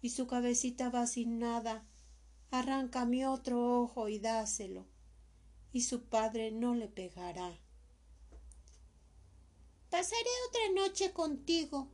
Y 0.00 0.10
su 0.10 0.26
cabecita 0.26 0.88
va 0.90 1.06
sin 1.06 1.38
nada. 1.38 1.86
Arranca 2.50 3.04
mi 3.04 3.24
otro 3.24 3.80
ojo 3.82 4.08
y 4.08 4.18
dáselo. 4.18 4.86
Y 5.72 5.82
su 5.82 6.04
padre 6.04 6.50
no 6.52 6.74
le 6.74 6.88
pegará. 6.88 7.58
Pasaré 9.90 10.30
otra 10.48 10.82
noche 10.82 11.12
contigo, 11.12 11.88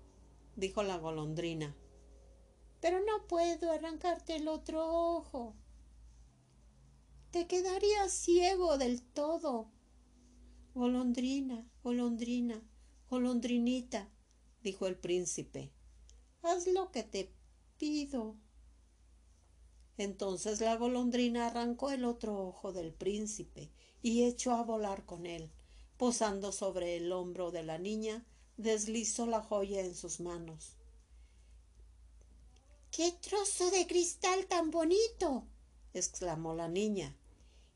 dijo 0.54 0.82
la 0.82 0.98
golondrina. 0.98 1.74
Pero 2.80 3.00
no 3.00 3.26
puedo 3.26 3.72
arrancarte 3.72 4.36
el 4.36 4.48
otro 4.48 5.16
ojo. 5.16 5.56
Te 7.30 7.46
quedarías 7.46 8.12
ciego 8.12 8.76
del 8.76 9.02
todo. 9.02 9.70
Golondrina, 10.74 11.66
golondrina, 11.82 12.62
golondrinita, 13.08 14.10
dijo 14.62 14.86
el 14.86 14.98
príncipe, 14.98 15.72
haz 16.42 16.66
lo 16.66 16.92
que 16.92 17.02
te 17.02 17.32
pido. 17.78 18.36
Entonces 19.96 20.60
la 20.60 20.76
golondrina 20.76 21.46
arrancó 21.46 21.90
el 21.90 22.04
otro 22.04 22.46
ojo 22.46 22.74
del 22.74 22.92
príncipe 22.92 23.72
y 24.02 24.24
echó 24.24 24.52
a 24.52 24.62
volar 24.64 25.06
con 25.06 25.24
él. 25.24 25.50
Posando 25.96 26.52
sobre 26.52 26.96
el 26.96 27.12
hombro 27.12 27.50
de 27.50 27.62
la 27.62 27.78
niña, 27.78 28.24
deslizó 28.56 29.26
la 29.26 29.42
joya 29.42 29.80
en 29.80 29.94
sus 29.94 30.20
manos. 30.20 30.76
¡Qué 32.90 33.12
trozo 33.12 33.70
de 33.70 33.86
cristal 33.86 34.46
tan 34.46 34.70
bonito! 34.70 35.46
exclamó 35.94 36.54
la 36.54 36.68
niña 36.68 37.16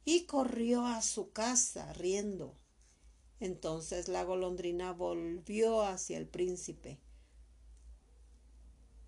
y 0.04 0.24
corrió 0.24 0.86
a 0.86 1.02
su 1.02 1.30
casa 1.30 1.92
riendo. 1.92 2.54
Entonces 3.38 4.08
la 4.08 4.24
golondrina 4.24 4.92
volvió 4.92 5.82
hacia 5.82 6.18
el 6.18 6.26
príncipe. 6.26 6.98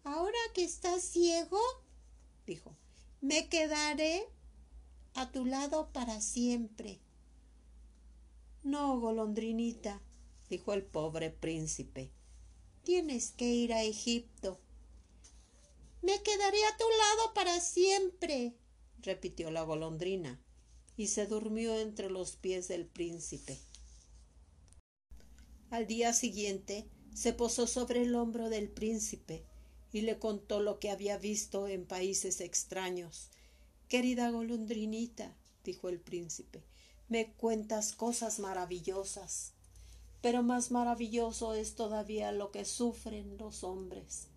Ahora 0.04 0.38
que 0.54 0.64
estás 0.64 1.02
ciego, 1.02 1.60
dijo, 2.46 2.74
me 3.20 3.48
quedaré 3.48 4.26
a 5.14 5.30
tu 5.30 5.44
lado 5.44 5.90
para 5.92 6.20
siempre. 6.20 6.98
No, 8.62 9.00
golondrinita, 9.00 10.00
dijo 10.48 10.72
el 10.72 10.82
pobre 10.82 11.30
príncipe. 11.30 12.10
Tienes 12.84 13.32
que 13.32 13.46
ir 13.46 13.72
a 13.72 13.82
Egipto. 13.82 14.60
Me 16.00 16.22
quedaré 16.22 16.64
a 16.64 16.76
tu 16.76 16.84
lado 16.84 17.34
para 17.34 17.60
siempre, 17.60 18.54
repitió 18.98 19.50
la 19.50 19.62
golondrina 19.62 20.40
y 20.96 21.08
se 21.08 21.26
durmió 21.26 21.78
entre 21.78 22.10
los 22.10 22.36
pies 22.36 22.68
del 22.68 22.86
príncipe. 22.86 23.58
Al 25.70 25.86
día 25.86 26.12
siguiente 26.12 26.86
se 27.14 27.32
posó 27.32 27.66
sobre 27.66 28.02
el 28.02 28.14
hombro 28.14 28.48
del 28.48 28.68
príncipe 28.68 29.44
y 29.92 30.02
le 30.02 30.18
contó 30.18 30.60
lo 30.60 30.78
que 30.78 30.90
había 30.90 31.18
visto 31.18 31.66
en 31.66 31.86
países 31.86 32.40
extraños. 32.40 33.30
Querida 33.88 34.30
golondrinita, 34.30 35.36
dijo 35.64 35.88
el 35.88 36.00
príncipe, 36.00 36.62
me 37.08 37.32
cuentas 37.32 37.92
cosas 37.92 38.38
maravillosas, 38.38 39.52
pero 40.20 40.42
más 40.42 40.70
maravilloso 40.70 41.54
es 41.54 41.74
todavía 41.74 42.32
lo 42.32 42.50
que 42.50 42.64
sufren 42.64 43.36
los 43.38 43.64
hombres. 43.64 44.28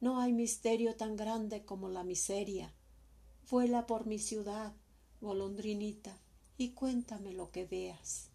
No 0.00 0.20
hay 0.20 0.32
misterio 0.32 0.94
tan 0.94 1.16
grande 1.16 1.64
como 1.64 1.88
la 1.88 2.04
miseria. 2.04 2.72
Vuela 3.50 3.86
por 3.86 4.06
mi 4.06 4.18
ciudad, 4.18 4.74
golondrinita, 5.20 6.20
y 6.58 6.70
cuéntame 6.70 7.32
lo 7.32 7.50
que 7.50 7.64
veas. 7.64 8.30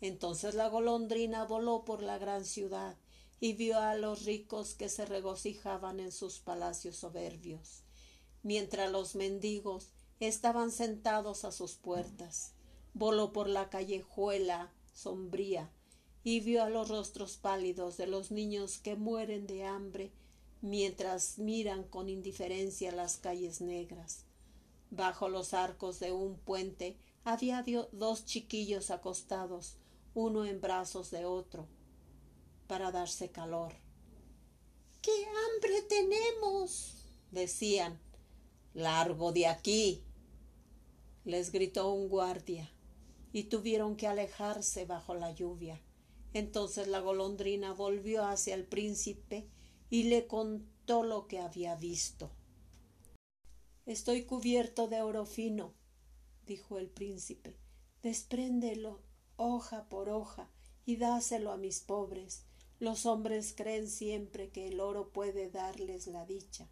Entonces 0.00 0.54
la 0.54 0.68
golondrina 0.68 1.44
voló 1.44 1.84
por 1.84 2.02
la 2.02 2.18
gran 2.18 2.44
ciudad 2.44 2.96
y 3.40 3.54
vio 3.54 3.78
a 3.78 3.94
los 3.94 4.24
ricos 4.24 4.74
que 4.74 4.88
se 4.88 5.06
regocijaban 5.06 6.00
en 6.00 6.12
sus 6.12 6.40
palacios 6.40 6.96
soberbios, 6.96 7.84
mientras 8.42 8.90
los 8.90 9.14
mendigos 9.14 9.90
estaban 10.20 10.70
sentados 10.70 11.44
a 11.44 11.52
sus 11.52 11.74
puertas. 11.74 12.52
Voló 12.94 13.32
por 13.32 13.48
la 13.48 13.70
callejuela 13.70 14.72
sombría 14.92 15.70
y 16.24 16.40
vio 16.40 16.62
a 16.62 16.70
los 16.70 16.88
rostros 16.88 17.36
pálidos 17.36 17.96
de 17.96 18.06
los 18.06 18.30
niños 18.30 18.78
que 18.78 18.96
mueren 18.96 19.46
de 19.46 19.64
hambre 19.64 20.12
mientras 20.60 21.38
miran 21.38 21.84
con 21.84 22.08
indiferencia 22.08 22.92
las 22.92 23.16
calles 23.16 23.60
negras. 23.60 24.24
Bajo 24.90 25.28
los 25.28 25.54
arcos 25.54 26.00
de 26.00 26.12
un 26.12 26.36
puente 26.38 26.96
había 27.24 27.64
dos 27.92 28.24
chiquillos 28.24 28.90
acostados, 28.90 29.76
uno 30.14 30.44
en 30.44 30.60
brazos 30.60 31.10
de 31.10 31.26
otro, 31.26 31.68
para 32.66 32.90
darse 32.90 33.30
calor. 33.30 33.74
¡Qué 35.02 35.26
hambre 35.26 35.82
tenemos! 35.82 36.94
decían. 37.30 38.00
Largo 38.74 39.32
de 39.32 39.46
aquí. 39.46 40.04
les 41.24 41.52
gritó 41.52 41.92
un 41.92 42.08
guardia, 42.08 42.70
y 43.32 43.44
tuvieron 43.44 43.96
que 43.96 44.06
alejarse 44.06 44.84
bajo 44.84 45.14
la 45.14 45.32
lluvia. 45.32 45.80
Entonces 46.32 46.88
la 46.88 47.00
golondrina 47.00 47.72
volvió 47.72 48.26
hacia 48.26 48.54
el 48.54 48.64
príncipe 48.64 49.48
y 49.90 50.04
le 50.04 50.26
contó 50.26 51.02
lo 51.02 51.26
que 51.26 51.38
había 51.38 51.74
visto. 51.74 52.30
Estoy 53.86 54.24
cubierto 54.24 54.88
de 54.88 55.02
oro 55.02 55.24
fino, 55.24 55.74
dijo 56.46 56.78
el 56.78 56.88
príncipe. 56.88 57.56
Despréndelo 58.02 59.00
hoja 59.36 59.88
por 59.88 60.08
hoja 60.08 60.50
y 60.84 60.96
dáselo 60.96 61.52
a 61.52 61.56
mis 61.56 61.80
pobres. 61.80 62.44
Los 62.80 63.06
hombres 63.06 63.54
creen 63.56 63.88
siempre 63.88 64.50
que 64.50 64.68
el 64.68 64.80
oro 64.80 65.10
puede 65.10 65.50
darles 65.50 66.06
la 66.06 66.26
dicha. 66.26 66.68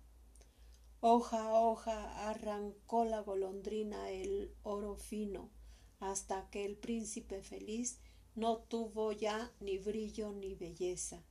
Hoja 1.09 1.41
a 1.41 1.61
hoja 1.61 2.29
arrancó 2.29 3.05
la 3.05 3.21
golondrina 3.21 4.11
el 4.11 4.53
oro 4.65 4.97
fino, 4.97 5.53
hasta 6.01 6.51
que 6.51 6.65
el 6.65 6.77
príncipe 6.77 7.43
feliz 7.43 8.01
no 8.35 8.57
tuvo 8.59 9.13
ya 9.13 9.53
ni 9.61 9.79
brillo 9.79 10.33
ni 10.33 10.57
belleza. 10.57 11.23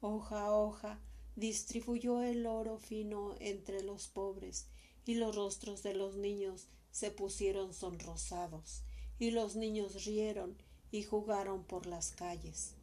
Hoja 0.00 0.46
a 0.46 0.56
hoja 0.56 0.98
distribuyó 1.36 2.22
el 2.22 2.46
oro 2.46 2.78
fino 2.78 3.34
entre 3.38 3.82
los 3.82 4.08
pobres, 4.08 4.70
y 5.04 5.16
los 5.16 5.36
rostros 5.36 5.82
de 5.82 5.92
los 5.92 6.16
niños 6.16 6.68
se 6.90 7.10
pusieron 7.10 7.74
sonrosados, 7.74 8.82
y 9.18 9.30
los 9.30 9.56
niños 9.56 10.06
rieron 10.06 10.56
y 10.90 11.02
jugaron 11.02 11.64
por 11.64 11.84
las 11.84 12.12
calles. 12.12 12.76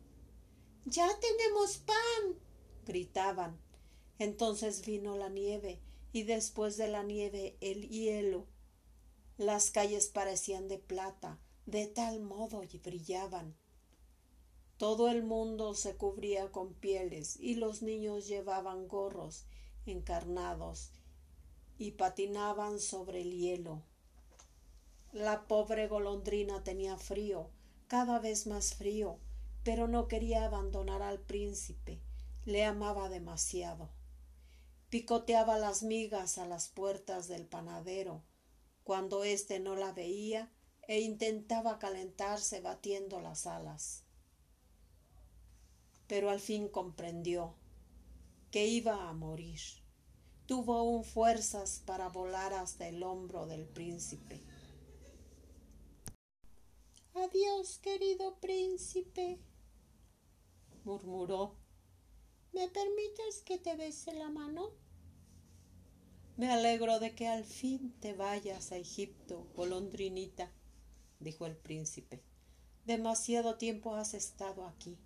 Ya 0.86 1.10
tenemos 1.20 1.78
pan. 1.78 2.38
gritaban. 2.86 3.60
Entonces 4.20 4.86
vino 4.86 5.18
la 5.18 5.30
nieve, 5.30 5.82
y 6.12 6.24
después 6.24 6.78
de 6.78 6.88
la 6.88 7.04
nieve 7.04 7.58
el 7.62 7.88
hielo. 7.90 8.48
Las 9.38 9.72
calles 9.72 10.08
parecían 10.08 10.68
de 10.68 10.78
plata, 10.78 11.40
de 11.66 11.88
tal 11.88 12.20
modo 12.20 12.64
y 12.64 12.78
brillaban. 12.78 13.56
Todo 14.78 15.10
el 15.10 15.24
mundo 15.24 15.74
se 15.74 15.96
cubría 15.96 16.52
con 16.52 16.74
pieles 16.74 17.38
y 17.40 17.56
los 17.56 17.82
niños 17.82 18.28
llevaban 18.28 18.88
gorros 18.88 19.46
encarnados 19.86 20.92
y 21.78 21.92
patinaban 21.92 22.80
sobre 22.80 23.22
el 23.22 23.32
hielo. 23.32 23.84
La 25.12 25.48
pobre 25.48 25.88
golondrina 25.88 26.64
tenía 26.64 26.98
frío, 26.98 27.50
cada 27.88 28.20
vez 28.20 28.46
más 28.48 28.76
frío, 28.76 29.18
pero 29.64 29.88
no 29.88 30.08
quería 30.08 30.46
abandonar 30.46 31.02
al 31.02 31.20
príncipe, 31.20 32.00
le 32.46 32.64
amaba 32.64 33.10
demasiado. 33.10 33.90
Picoteaba 34.90 35.60
las 35.60 35.84
migas 35.84 36.38
a 36.38 36.48
las 36.48 36.70
puertas 36.70 37.28
del 37.28 37.46
panadero, 37.46 38.24
cuando 38.84 39.24
éste 39.24 39.60
no 39.60 39.76
la 39.76 39.92
veía, 39.94 40.52
e 40.88 41.02
intentaba 41.02 41.78
calentarse 41.78 42.62
batiendo 42.62 43.22
las 43.22 43.46
alas. 43.46 44.04
Pero 46.08 46.32
al 46.32 46.40
fin 46.40 46.68
comprendió 46.68 47.54
que 48.50 48.66
iba 48.66 49.08
a 49.08 49.14
morir. 49.14 49.60
Tuvo 50.48 50.74
aún 50.74 51.04
fuerzas 51.04 51.84
para 51.86 52.10
volar 52.10 52.56
hasta 52.56 52.88
el 52.88 53.04
hombro 53.04 53.46
del 53.46 53.68
príncipe. 53.68 54.42
Adiós, 57.14 57.78
querido 57.78 58.40
príncipe, 58.40 59.38
murmuró. 60.84 61.59
¿Me 62.54 62.68
permites 62.68 63.42
que 63.46 63.58
te 63.58 63.76
bese 63.76 64.14
la 64.14 64.30
mano? 64.30 64.70
Me 66.38 66.50
alegro 66.52 67.00
de 67.00 67.16
que 67.16 67.28
al 67.28 67.44
fin 67.44 67.94
te 68.00 68.14
vayas 68.14 68.72
a 68.72 68.78
Egipto, 68.78 69.48
golondrinita, 69.56 70.52
dijo 71.20 71.46
el 71.46 71.56
príncipe. 71.56 72.22
Demasiado 72.86 73.56
tiempo 73.56 73.96
has 73.96 74.14
estado 74.14 74.66
aquí. 74.66 74.98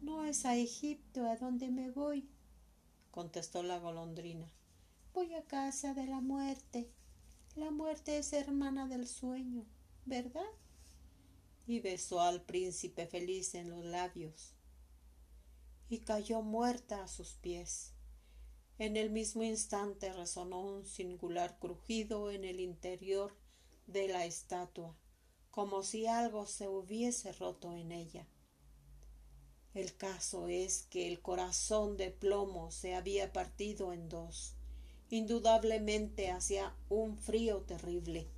No 0.00 0.24
es 0.24 0.44
a 0.44 0.56
Egipto 0.56 1.26
a 1.26 1.36
donde 1.36 1.70
me 1.70 1.90
voy, 1.90 2.28
contestó 3.10 3.62
la 3.62 3.78
golondrina. 3.78 4.52
Voy 5.14 5.32
a 5.34 5.44
casa 5.44 5.94
de 5.94 6.06
la 6.06 6.20
muerte. 6.20 6.90
La 7.56 7.70
muerte 7.70 8.18
es 8.18 8.32
hermana 8.32 8.86
del 8.86 9.06
sueño. 9.06 9.64
¿verdad? 10.06 10.42
Y 11.66 11.80
besó 11.80 12.20
al 12.20 12.42
príncipe 12.42 13.06
feliz 13.06 13.54
en 13.54 13.70
los 13.70 13.84
labios 13.84 14.54
y 15.88 16.00
cayó 16.00 16.42
muerta 16.42 17.02
a 17.02 17.08
sus 17.08 17.34
pies. 17.34 17.92
En 18.78 18.96
el 18.96 19.10
mismo 19.10 19.44
instante 19.44 20.12
resonó 20.12 20.60
un 20.60 20.84
singular 20.84 21.58
crujido 21.58 22.30
en 22.30 22.44
el 22.44 22.58
interior 22.58 23.36
de 23.86 24.08
la 24.08 24.24
estatua, 24.24 24.96
como 25.50 25.82
si 25.82 26.06
algo 26.06 26.46
se 26.46 26.68
hubiese 26.68 27.32
roto 27.32 27.72
en 27.72 27.92
ella. 27.92 28.26
El 29.74 29.96
caso 29.96 30.48
es 30.48 30.86
que 30.90 31.08
el 31.08 31.20
corazón 31.20 31.96
de 31.96 32.10
plomo 32.10 32.70
se 32.70 32.94
había 32.94 33.32
partido 33.32 33.92
en 33.92 34.08
dos. 34.08 34.56
Indudablemente 35.10 36.30
hacía 36.30 36.74
un 36.88 37.18
frío 37.18 37.62
terrible. 37.62 38.28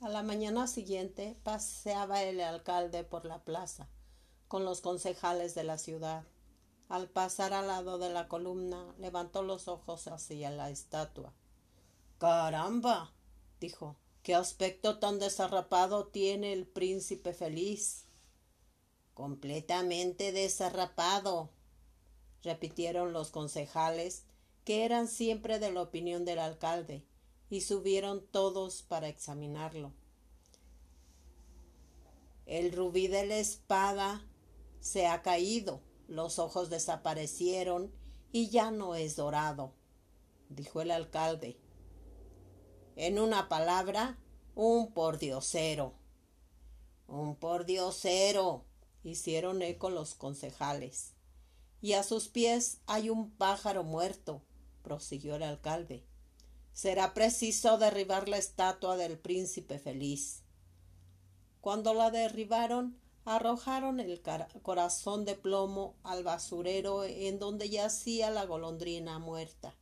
A 0.00 0.08
la 0.08 0.22
mañana 0.22 0.66
siguiente 0.66 1.36
paseaba 1.42 2.22
el 2.22 2.40
alcalde 2.40 3.04
por 3.04 3.24
la 3.24 3.44
plaza 3.44 3.88
con 4.48 4.64
los 4.64 4.80
concejales 4.80 5.54
de 5.54 5.64
la 5.64 5.78
ciudad. 5.78 6.24
Al 6.88 7.08
pasar 7.08 7.52
al 7.52 7.68
lado 7.68 7.98
de 7.98 8.10
la 8.10 8.28
columna, 8.28 8.94
levantó 8.98 9.42
los 9.42 9.68
ojos 9.68 10.08
hacia 10.08 10.50
la 10.50 10.70
estatua. 10.70 11.32
Caramba. 12.18 13.12
dijo. 13.60 13.96
¿Qué 14.28 14.34
aspecto 14.34 14.98
tan 14.98 15.18
desarrapado 15.18 16.08
tiene 16.08 16.52
el 16.52 16.66
príncipe 16.66 17.32
feliz? 17.32 18.04
Completamente 19.14 20.32
desarrapado, 20.32 21.48
repitieron 22.42 23.14
los 23.14 23.30
concejales, 23.30 24.24
que 24.66 24.84
eran 24.84 25.08
siempre 25.08 25.58
de 25.58 25.72
la 25.72 25.80
opinión 25.80 26.26
del 26.26 26.40
alcalde, 26.40 27.06
y 27.48 27.62
subieron 27.62 28.22
todos 28.26 28.82
para 28.82 29.08
examinarlo. 29.08 29.94
El 32.44 32.72
rubí 32.72 33.08
de 33.08 33.26
la 33.26 33.38
espada 33.38 34.27
se 34.80 35.06
ha 35.06 35.22
caído, 35.22 35.82
los 36.06 36.38
ojos 36.38 36.70
desaparecieron 36.70 37.92
y 38.32 38.50
ya 38.50 38.70
no 38.70 38.94
es 38.94 39.16
dorado, 39.16 39.74
dijo 40.48 40.80
el 40.80 40.90
alcalde. 40.90 41.58
En 42.96 43.18
una 43.18 43.48
palabra, 43.48 44.18
un 44.54 44.92
pordiosero. 44.92 45.94
Un 47.06 47.36
pordiosero, 47.36 48.64
hicieron 49.02 49.62
eco 49.62 49.88
los 49.88 50.14
concejales. 50.14 51.14
Y 51.80 51.92
a 51.92 52.02
sus 52.02 52.28
pies 52.28 52.80
hay 52.86 53.08
un 53.08 53.30
pájaro 53.30 53.84
muerto, 53.84 54.42
prosiguió 54.82 55.36
el 55.36 55.44
alcalde 55.44 56.04
será 56.78 57.12
preciso 57.12 57.76
derribar 57.76 58.28
la 58.28 58.38
estatua 58.38 58.96
del 58.96 59.18
príncipe 59.18 59.80
feliz. 59.80 60.44
Cuando 61.60 61.92
la 61.92 62.12
derribaron, 62.12 62.96
arrojaron 63.28 64.00
el 64.00 64.22
corazón 64.62 65.26
de 65.26 65.34
plomo 65.34 65.96
al 66.02 66.24
basurero 66.24 67.04
en 67.04 67.38
donde 67.38 67.68
yacía 67.68 68.30
la 68.30 68.46
golondrina 68.46 69.18
muerta. 69.18 69.76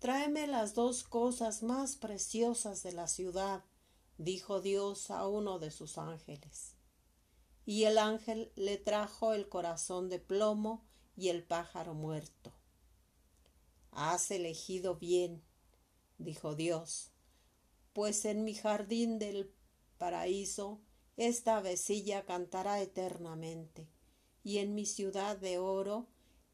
Tráeme 0.00 0.48
las 0.48 0.74
dos 0.74 1.04
cosas 1.04 1.62
más 1.62 1.94
preciosas 1.94 2.82
de 2.82 2.92
la 2.92 3.06
ciudad, 3.06 3.64
dijo 4.18 4.60
Dios 4.60 5.12
a 5.12 5.28
uno 5.28 5.60
de 5.60 5.70
sus 5.70 5.96
ángeles. 5.96 6.74
Y 7.64 7.84
el 7.84 7.98
ángel 7.98 8.50
le 8.56 8.76
trajo 8.76 9.32
el 9.32 9.48
corazón 9.48 10.08
de 10.08 10.18
plomo 10.18 10.84
y 11.16 11.28
el 11.28 11.44
pájaro 11.44 11.94
muerto. 11.94 12.52
Has 13.92 14.32
elegido 14.32 14.96
bien, 14.96 15.44
dijo 16.18 16.56
Dios, 16.56 17.12
pues 17.92 18.24
en 18.24 18.42
mi 18.42 18.54
jardín 18.54 19.20
del 19.20 19.54
paraíso 19.98 20.80
esta 21.16 21.58
avecilla 21.58 22.24
cantará 22.24 22.80
eternamente, 22.80 23.88
y 24.42 24.58
en 24.58 24.74
mi 24.74 24.86
ciudad 24.86 25.36
de 25.36 25.58
oro 25.58 26.08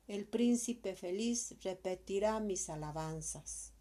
el 0.06 0.26
príncipe 0.26 0.96
feliz 0.96 1.54
repetirá 1.62 2.40
mis 2.40 2.68
alabanzas. 2.68 3.72